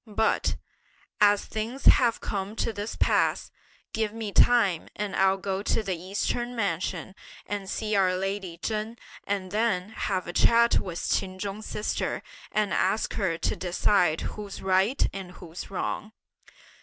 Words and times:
But, 0.07 0.55
as 1.19 1.45
things 1.45 1.85
have 1.85 2.19
come 2.21 2.55
to 2.55 2.73
this 2.73 2.95
pass, 2.95 3.51
give 3.93 4.11
me 4.13 4.31
time 4.31 4.87
and 4.95 5.15
I'll 5.15 5.37
go 5.37 5.61
to 5.61 5.83
the 5.83 5.95
Eastern 5.95 6.55
mansion 6.55 7.13
and 7.45 7.69
see 7.69 7.95
our 7.95 8.15
lady 8.17 8.57
Chen 8.57 8.97
and 9.27 9.51
then 9.51 9.89
have 9.89 10.25
a 10.25 10.33
chat 10.33 10.79
with 10.79 11.07
Ch'in 11.07 11.37
Chung's 11.37 11.67
sister, 11.67 12.23
and 12.51 12.73
ask 12.73 13.13
her 13.13 13.37
to 13.37 13.55
decide 13.55 14.21
who's 14.21 14.59
right 14.63 15.07
and 15.13 15.33
who's 15.33 15.69
wrong!" 15.69 16.13